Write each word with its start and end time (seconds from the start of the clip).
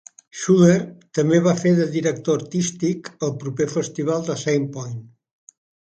Schuller 0.43 0.77
també 1.17 1.41
va 1.49 1.53
fer 1.59 1.73
de 1.81 1.85
director 1.97 2.41
artístic 2.43 3.11
al 3.29 3.35
proper 3.45 3.69
festival 3.77 4.29
de 4.31 4.39
Sandpoint. 4.45 4.99